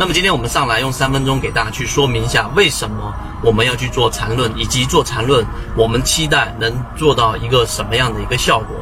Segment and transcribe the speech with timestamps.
[0.00, 5.44] 那么今天我们上来用三分钟给大家去说明一下，为什么我们要去做缠论，以及做缠论
[5.76, 8.76] 我们期待能做到一个什么样的一个效果。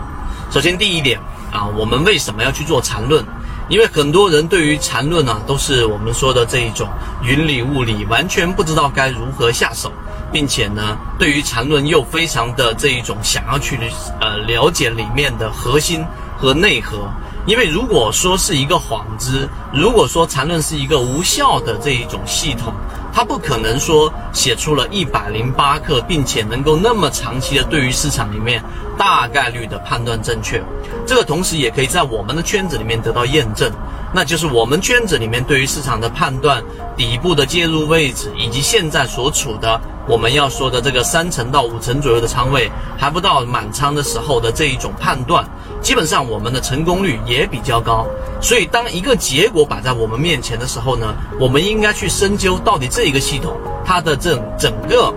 [0.49, 1.19] 首先第一点
[1.51, 3.25] 啊，我们为什么要去做缠论？
[3.69, 6.89] 因为很多人对于缠论呢，都是我们说的这一种
[7.25, 9.91] 云里雾里，完全不知道该如何下手。
[10.31, 13.77] 并且呢，对于缠论又非常的这一种想要去
[14.21, 16.05] 呃了解里面的核心
[16.37, 17.11] 和内核，
[17.49, 22.75] 因为如果说是一个幌子，如果说缠论是一个无效的这一种系统，
[23.11, 28.63] 它不可能说写出了一百零八克，并且能够那么长期的对于市场里面
[28.99, 30.63] 大概率的判断正确。
[31.07, 33.73] 这个同时也可以在我们的圈子里面得到验证。
[34.13, 36.63] 那就是我们圈子里面对于市场的判断、
[36.97, 45.45] 底部的介入位置，以及现在所处的我们要说的这个三成到五成左右的仓位，还不到满仓的时候的这一种判断，
[45.83, 48.07] 基本上我们的成功率也比较高。
[48.41, 55.13] 所以，当一个结果摆在我们面前的时候呢，我们应该去深究到底这一个系统它的整整个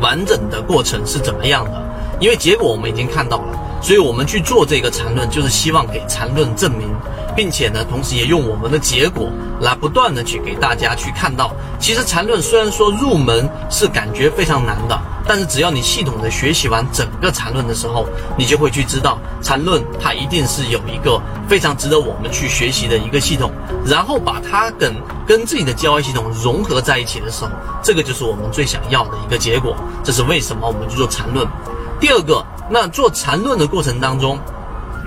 [0.00, 1.80] 完整的过程是怎么样的，
[2.18, 3.58] 因为结果我们已经看到了。
[3.82, 6.86] 所以我们去做这个缠论，就是希望给缠论证明，
[7.36, 9.28] 并且呢，同时也用我们的结果
[9.60, 23.50] 来不断的去给大家去看到，其实缠论虽然说入门是感觉非常难的，但是只要你系统的学习完整个缠论的时候，你就会去知道缠论它一定是有一个非常值得我们去学习的一个系统，
[23.86, 24.94] 然后把它跟
[25.26, 27.50] 跟自己的交易系统融合在一起的时候，
[27.82, 29.76] 这个就是我们最想要的一个结果。
[30.02, 31.46] 这是为什么我们去做缠论。
[32.00, 32.44] 第二个。
[32.72, 34.38] 那做缠论的过程当中，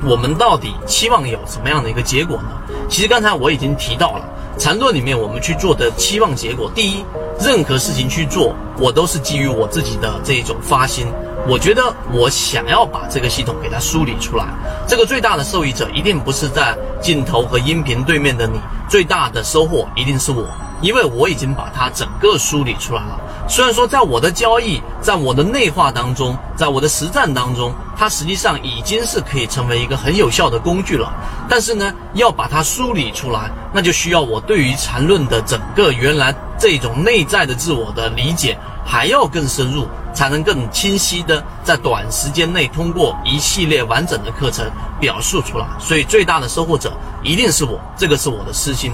[0.05, 2.49] 我们到底期望有什么样的一个结果呢？
[2.89, 4.25] 其实刚才我已经提到了，
[4.57, 7.05] 缠论里面我们去做的期望结果，第一，
[7.39, 11.07] 任何事情去做，我都是基于我自己的这一种发心，
[11.47, 11.81] 我觉得
[12.11, 14.45] 我想要把这个系统给它梳理出来，
[14.87, 18.59] 这个最大的受益者一定不是在镜头和音频对面的你，
[18.89, 20.45] 最大的收获一定是我。
[20.81, 23.17] 因为我已经把它整个梳理出来了。
[23.47, 31.13] 虽然说在我的交易、在我的内化当中、在我的实战当中，它实际上已经是可以成为一个很有效的工具了。
[31.49, 44.65] 但是呢，要把它梳理出来，那就需要我对于缠论的整个原来这种内在的自我的理解还要更深入，才能更清晰的在短时间内通过一系列完整的课程
[44.99, 45.65] 表述出来。
[45.79, 46.91] 所以最大的收获者
[47.21, 48.91] 一定是我，这个是我的私心。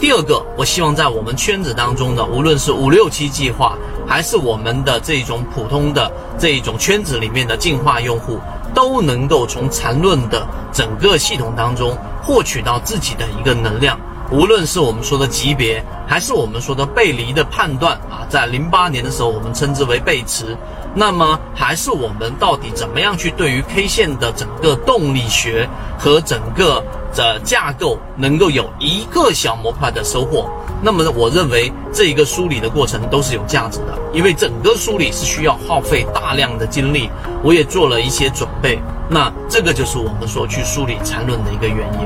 [0.00, 3.76] 第二个，我希望在我们圈子当中的，无论是五六七计划，
[4.08, 8.40] 还是我们的这种普通的这一种圈子里面的进化用户，
[8.74, 14.00] 都能够从缠论的整个系统当中获取到自己的一个能量。
[14.30, 20.56] 无论是我们说的级别，还是我们说的背离的判断啊，在零八年的时候，我们称之为背驰。
[20.94, 25.68] 那么，还是我们到底怎么样去对于 K 线的整个动力学
[25.98, 30.50] 和整个的架构，能够有一个小模块的收获？
[30.80, 37.10] 那么，我认为这一个梳理的过程都是有价值的，因为整个梳理是需要耗费大量的精力。
[37.42, 38.78] 我也做了一些准备，
[39.08, 42.00] 那这个就是我们说去梳理缠论的一个原因。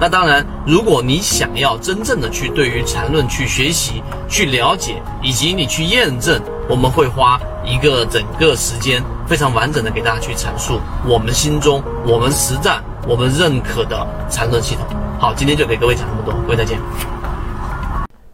[0.00, 7.40] 那当然，如果你想要真正的去对于缠论去学习、去了解，以及你去验证，我们会花。
[7.64, 14.86] 一个整个时间非常完整的给大家去阐述我们心中、我们实战、我们认可的缠论系统。
[15.18, 16.78] 好，今天就给各位讲这么多，各位再见。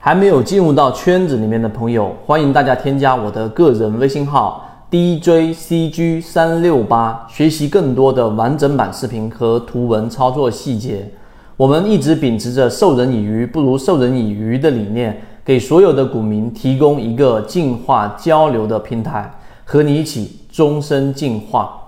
[0.06, 11.10] 还没有进入到圈子里面的朋友，欢迎大家添加我的个人微信号 DJCG 三六八，学习更多的完整版视频和图文操作细节。
[11.56, 15.18] 我们一直秉持着授人以鱼不如授人以渔的理念。
[15.42, 19.32] 给所有的股民提供一个进化交流的平台，
[19.64, 21.80] 和你一起终身进化。